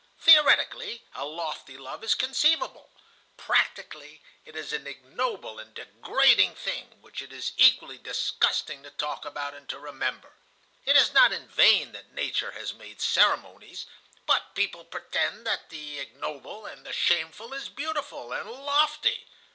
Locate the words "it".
4.45-4.55, 7.21-7.31, 10.85-10.95